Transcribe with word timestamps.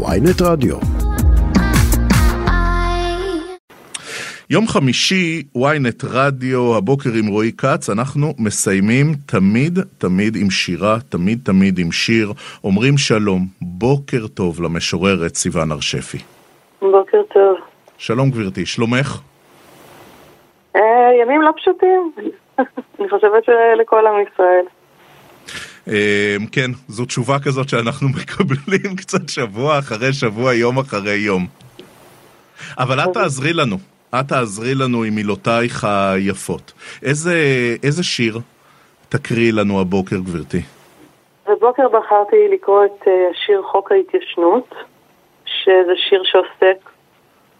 ויינט 0.00 0.42
רדיו. 0.42 0.76
יום 4.50 4.66
חמישי, 4.66 5.42
ynet 5.56 6.06
רדיו, 6.12 6.76
הבוקר 6.76 7.10
עם 7.18 7.26
רועי 7.26 7.52
כץ, 7.52 7.90
אנחנו 7.90 8.26
מסיימים 8.38 9.06
תמיד 9.26 9.78
תמיד 9.98 10.36
עם 10.36 10.50
שירה, 10.50 10.96
תמיד 11.08 11.38
תמיד 11.44 11.78
עם 11.78 11.92
שיר. 11.92 12.32
אומרים 12.64 12.98
שלום, 12.98 13.46
בוקר 13.62 14.26
טוב 14.34 14.62
למשוררת 14.62 15.34
סיוון 15.34 15.72
הר-שפי. 15.72 16.18
בוקר 16.80 17.22
טוב. 17.32 17.56
שלום 17.98 18.30
גברתי, 18.30 18.66
שלומך? 18.66 19.20
אה, 20.76 20.80
ימים 21.22 21.42
לא 21.42 21.50
פשוטים, 21.56 22.12
אני 23.00 23.08
חושבת 23.10 23.44
שלכל 23.44 24.06
עם 24.06 24.14
ישראל. 24.32 24.64
אמ, 25.88 25.94
כן, 26.52 26.70
זו 26.88 27.04
תשובה 27.04 27.36
כזאת 27.44 27.68
שאנחנו 27.68 28.08
מקבלים 28.18 28.96
קצת 28.96 29.28
שבוע 29.28 29.78
אחרי 29.78 30.12
שבוע, 30.12 30.54
יום 30.54 30.78
אחרי 30.78 31.16
יום. 31.16 31.46
אבל 32.78 33.00
את 33.00 33.08
תעזרי 33.14 33.52
לנו, 33.52 33.76
את 34.14 34.28
תעזרי 34.28 34.74
לנו 34.74 35.02
עם 35.02 35.14
מילותייך 35.14 35.84
היפות. 35.84 36.72
איזה, 37.02 37.34
איזה 37.82 38.04
שיר 38.04 38.38
תקריאי 39.08 39.52
לנו 39.52 39.80
הבוקר, 39.80 40.16
גברתי? 40.16 40.60
בבוקר 41.48 41.88
בחרתי 41.88 42.48
לקרוא 42.52 42.84
את 42.84 43.08
אה, 43.08 43.12
השיר 43.30 43.62
חוק 43.62 43.92
ההתיישנות, 43.92 44.74
שזה 45.44 45.92
שיר 46.08 46.22
שעוסק 46.24 46.90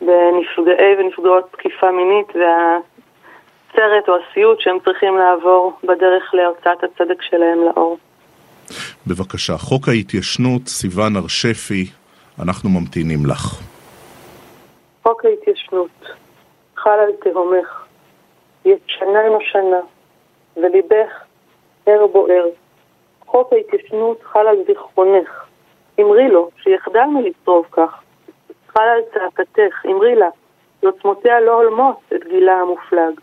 בנפגעי 0.01 0.95
ונפגעות 0.99 1.53
תקיפה 1.53 1.91
מינית 1.91 2.27
והסרט 2.35 4.09
או 4.09 4.15
הסיוט 4.17 4.61
שהם 4.61 4.79
צריכים 4.85 5.17
לעבור 5.17 5.73
בדרך 5.85 6.35
להוצאת 6.35 6.85
הצדק 6.85 7.23
שלהם 7.23 7.59
לאור. 7.59 7.99
בבקשה, 9.07 9.59
חוק 9.59 9.89
ההתיישנות, 9.89 10.63
סיוון 10.67 11.17
הר-שפי, 11.17 11.85
אנחנו 12.43 12.71
ממתינים 12.71 13.27
לך. 13.27 13.61
חוק 15.03 15.25
ההתיישנות, 15.25 16.05
חל 16.77 16.91
על 16.91 17.13
תהומך, 17.23 17.87
ישנה 18.65 19.29
נושנה, 19.33 19.81
וליבך 20.57 21.11
ער 21.87 22.07
בוער. 22.13 22.45
חוק 23.27 23.53
ההתיישנות 23.53 24.19
חל 24.23 24.47
על 24.47 24.57
זיכרונך. 24.67 25.31
אמרי 26.01 26.29
לו 26.29 26.51
שיחדל 26.63 27.05
מלצרוב 27.05 27.67
כך. 27.73 28.01
חל 28.69 28.83
על 28.83 29.01
צעקתך, 29.15 29.87
אמרי 29.87 30.15
לה, 30.15 30.29
עוצמותיה 30.83 31.41
לא 31.41 31.53
הולמות 31.63 31.97
את 32.15 32.25
גילה 32.25 32.53
המופלג. 32.53 33.21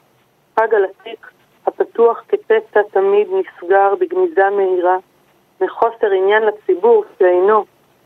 חג 0.59 0.75
על 0.75 0.85
התיק 0.85 1.27
הפתוח 1.67 2.23
כפצע 2.27 2.81
תמיד 2.91 3.27
נסגר 3.27 3.95
בגניזה 3.99 4.49
מהירה, 4.49 4.97
מחוסר 5.61 6.11
עניין 6.11 6.43
לציבור 6.43 7.03
שאינו, 7.19 7.65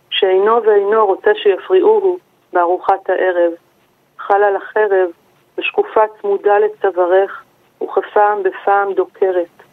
שאינו 0.10 0.64
ואינו 0.64 1.06
רוצה 1.06 1.32
שיפריעוהו 1.36 2.18
בארוחת 2.54 3.10
הערב. 3.10 3.52
חל 4.20 4.44
על 4.44 4.56
החרב, 4.56 5.10
ושקופה 5.58 6.02
צמודה 6.22 6.60
לצווארך, 6.60 7.44
וכפעם 7.84 8.44
בפעם 8.44 8.94
דוקרת. 8.94 9.64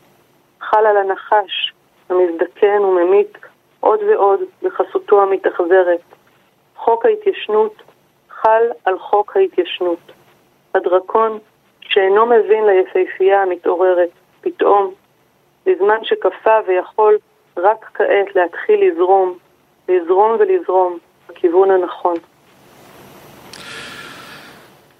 חל 0.60 0.86
על 0.86 0.96
הנחש, 0.96 1.72
המזדקן 2.08 2.80
וממית 2.80 3.38
עוד 3.80 4.00
ועוד 4.02 4.40
בחסותו 4.62 5.22
המתאכזרת. 5.22 6.00
חוק 6.76 7.06
ההתיישנות 7.06 7.82
חל 8.30 8.62
על 8.84 8.98
חוק 8.98 9.36
ההתיישנות. 9.36 10.12
הדרקון 10.74 11.38
שאינו 11.80 12.26
מבין 12.26 12.66
ליפהפייה 12.66 13.42
המתעוררת, 13.42 14.10
פתאום, 14.40 14.94
בזמן 15.66 16.04
שכפה 16.04 16.58
ויכול 16.66 17.18
רק 17.56 17.84
כעת 17.94 18.36
להתחיל 18.36 18.80
לזרום, 18.86 19.38
לזרום 19.88 20.36
ולזרום 20.40 20.98
בכיוון 21.30 21.70
הנכון. 21.70 22.16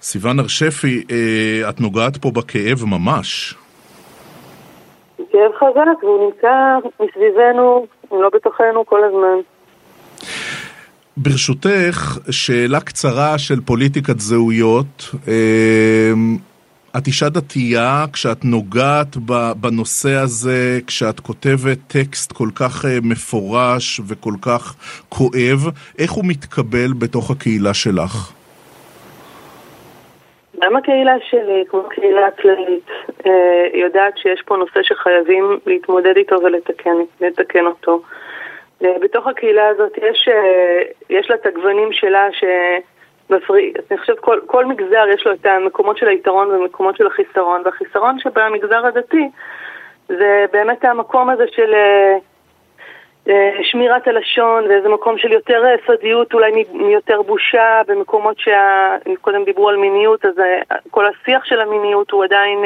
סיוון 0.01 0.39
הר-שפי, 0.39 1.03
אה, 1.11 1.69
את 1.69 1.81
נוגעת 1.81 2.17
פה 2.17 2.31
בכאב 2.31 2.85
ממש. 2.85 3.55
כאב 5.17 5.51
חזק, 5.55 6.03
והוא 6.03 6.25
נמצא 6.25 6.87
מסביבנו, 6.99 7.87
לא 8.11 8.29
בתוכנו 8.33 8.85
כל 8.85 9.03
הזמן. 9.03 9.37
ברשותך, 11.17 12.17
שאלה 12.31 12.79
קצרה 12.79 13.37
של 13.37 13.61
פוליטיקת 13.65 14.19
זהויות. 14.19 15.09
את 16.97 17.07
אישה 17.07 17.29
דתייה, 17.29 18.05
כשאת 18.13 18.45
נוגעת 18.45 19.17
בנושא 19.61 20.13
הזה, 20.23 20.79
כשאת 20.87 21.19
כותבת 21.19 21.77
טקסט 21.87 22.31
כל 22.31 22.49
כך 22.59 22.85
אה, 22.85 22.97
מפורש 23.03 24.01
וכל 24.07 24.33
כך 24.41 24.75
כואב, 25.09 25.61
איך 25.99 26.11
הוא 26.11 26.23
מתקבל 26.27 26.91
בתוך 26.99 27.31
הקהילה 27.31 27.73
שלך? 27.73 28.33
גם 30.61 30.75
הקהילה 30.75 31.15
שלי, 31.29 31.63
כמו 31.69 31.83
הקהילה 31.87 32.27
הכללית, 32.27 32.89
אה, 33.25 33.65
יודעת 33.73 34.17
שיש 34.17 34.41
פה 34.45 34.57
נושא 34.57 34.79
שחייבים 34.83 35.59
להתמודד 35.65 36.17
איתו 36.17 36.35
ולתקן 37.21 37.65
אותו. 37.65 38.01
אה, 38.83 38.95
בתוך 39.01 39.27
הקהילה 39.27 39.67
הזאת 39.67 39.97
יש, 39.97 40.29
יש 41.09 41.29
לה 41.29 41.35
את 41.35 41.45
הגוונים 41.45 41.89
שלה 41.91 42.27
ש... 42.31 42.43
מפריד. 43.31 43.77
אני 43.91 43.99
חושבת 43.99 44.19
כל, 44.19 44.39
כל 44.45 44.65
מגזר 44.65 45.05
יש 45.13 45.25
לו 45.25 45.33
את 45.33 45.45
המקומות 45.45 45.97
של 45.97 46.07
היתרון 46.07 46.47
ומקומות 46.47 46.97
של 46.97 47.07
החיסרון, 47.07 47.61
והחיסרון 47.65 48.19
שבמגזר 48.19 48.85
הדתי 48.85 49.29
זה 50.07 50.45
באמת 50.51 50.85
המקום 50.85 51.29
הזה 51.29 51.43
של 51.51 51.73
אה, 51.73 52.17
אה, 53.29 53.51
שמירת 53.63 54.07
הלשון 54.07 54.63
ואיזה 54.63 54.89
מקום 54.89 55.17
של 55.17 55.31
יותר 55.31 55.65
אה, 55.65 55.75
סודיות, 55.85 56.33
אולי 56.33 56.65
מיותר 56.73 57.21
בושה, 57.21 57.81
במקומות 57.87 58.37
שקודם 58.39 59.43
דיברו 59.43 59.69
על 59.69 59.77
מיניות, 59.77 60.25
אז 60.25 60.33
כל 60.91 61.05
השיח 61.05 61.45
של 61.45 61.61
המיניות 61.61 62.11
הוא 62.11 62.23
עדיין 62.23 62.59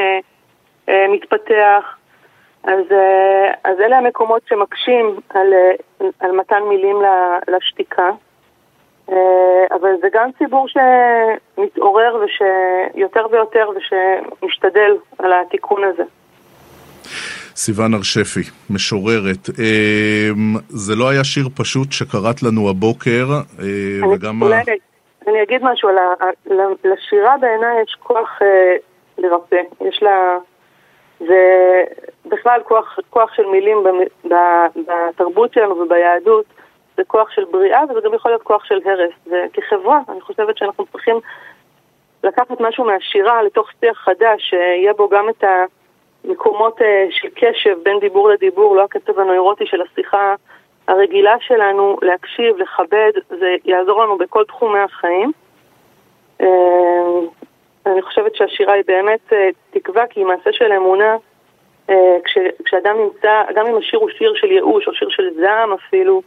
מתפתח. 0.88 1.96
אז, 2.64 2.84
אז 3.64 3.80
אלה 3.80 3.98
המקומות 3.98 4.42
שמקשים 4.48 5.16
על, 5.28 5.52
על 6.20 6.32
מתן 6.32 6.62
מילים 6.68 6.96
לשתיקה. 7.48 8.10
אה, 9.76 9.80
אבל 9.80 9.90
זה 10.00 10.08
גם 10.12 10.30
ציבור 10.38 10.66
שמתעורר 10.68 12.16
ושיותר 12.16 13.26
ויותר 13.30 13.68
ושמשתדל 13.68 14.96
על 15.18 15.32
התיקון 15.32 15.84
הזה. 15.84 16.02
סיוון 17.56 17.94
הר-שפי, 17.94 18.40
משוררת. 18.70 19.48
אה, 19.58 20.30
זה 20.68 20.94
לא 20.94 21.08
היה 21.08 21.24
שיר 21.24 21.48
פשוט 21.56 21.92
שקראת 21.92 22.42
לנו 22.42 22.70
הבוקר, 22.70 23.26
אה, 23.32 24.08
וגם... 24.12 24.42
אולי 24.42 24.62
אני 25.26 25.42
אגיד 25.42 25.60
משהו, 25.64 25.88
לשירה 26.84 27.36
בעיניי 27.40 27.82
יש 27.82 27.96
כוח 28.00 28.38
לרפא. 29.18 29.62
יש 29.80 30.02
לה... 30.02 30.36
זה 31.20 31.42
בכלל 32.26 32.60
כוח, 32.64 32.98
כוח 33.10 33.34
של 33.34 33.42
מילים 33.46 33.78
בתרבות 34.74 35.52
שלנו 35.52 35.80
וביהדות. 35.80 36.44
זה 36.96 37.04
כוח 37.06 37.30
של 37.30 37.44
בריאה 37.44 37.82
וזה 37.90 38.00
גם 38.04 38.14
יכול 38.14 38.30
להיות 38.30 38.42
כוח 38.42 38.64
של 38.64 38.80
הרס. 38.84 39.12
וכחברה, 39.26 40.00
אני 40.08 40.20
חושבת 40.20 40.58
שאנחנו 40.58 40.86
צריכים 40.86 41.16
לקחת 42.24 42.60
משהו 42.60 42.84
מהשירה 42.84 43.42
לתוך 43.42 43.70
שיח 43.80 43.98
חדש, 43.98 44.42
שיהיה 44.42 44.92
בו 44.92 45.08
גם 45.08 45.28
את 45.28 45.44
המקומות 46.24 46.82
אה, 46.82 47.06
של 47.10 47.28
קשב 47.34 47.76
בין 47.82 47.98
דיבור 48.00 48.28
לדיבור, 48.28 48.76
לא 48.76 48.82
הקצב 48.84 49.18
הנוירוטי 49.18 49.66
של 49.66 49.82
השיחה 49.82 50.34
הרגילה 50.88 51.36
שלנו, 51.40 51.96
להקשיב, 52.02 52.56
לכבד, 52.56 53.12
זה 53.28 53.56
יעזור 53.64 54.02
לנו 54.02 54.18
בכל 54.18 54.44
תחומי 54.44 54.78
החיים. 54.78 55.32
אה, 56.40 56.46
אני 57.86 58.02
חושבת 58.02 58.34
שהשירה 58.34 58.74
היא 58.74 58.84
באמת 58.86 59.32
אה, 59.32 59.48
תקווה, 59.70 60.06
כי 60.06 60.20
היא 60.20 60.26
מעשה 60.26 60.52
של 60.52 60.72
אמונה. 60.72 61.16
כשאדם 62.64 62.96
נמצא, 62.98 63.42
גם 63.54 63.66
אם 63.66 63.76
השיר 63.76 64.00
הוא 64.00 64.10
שיר 64.10 64.34
של 64.34 64.50
ייאוש 64.50 64.88
או 64.88 64.94
שיר 64.94 65.08
של 65.08 65.30
זעם 65.34 65.72
אפילו, 65.72 66.22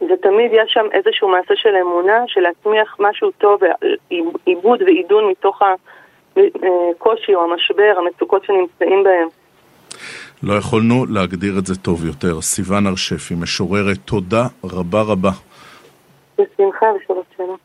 ותמיד 0.00 0.50
יש 0.52 0.72
שם 0.72 0.86
איזשהו 0.92 1.28
מעשה 1.28 1.54
של 1.56 1.76
אמונה, 1.82 2.24
של 2.26 2.40
להצמיח 2.40 2.96
משהו 2.98 3.30
טוב, 3.38 3.60
עיבוד 4.46 4.82
ועידון 4.82 5.30
מתוך 5.30 5.62
הקושי 6.32 7.34
או 7.34 7.44
המשבר, 7.44 7.94
המצוקות 7.98 8.44
שנמצאים 8.44 9.04
בהם. 9.04 9.28
לא 10.42 10.54
יכולנו 10.54 11.06
להגדיר 11.08 11.58
את 11.58 11.66
זה 11.66 11.76
טוב 11.76 12.04
יותר. 12.04 12.40
סיוון 12.40 12.86
הר-שפי, 12.86 13.34
משוררת, 13.34 13.96
תודה 14.04 14.46
רבה 14.64 15.02
רבה. 15.02 15.30
בשמחה 16.38 16.86
ושלום 16.96 17.22
שלום. 17.36 17.56